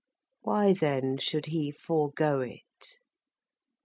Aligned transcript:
Why 0.39 0.73
then 0.73 1.19
should 1.19 1.45
he 1.45 1.69
forego 1.69 2.39
it? 2.41 2.99